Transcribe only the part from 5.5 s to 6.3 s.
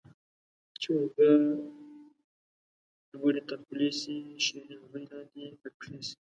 تر پښي سي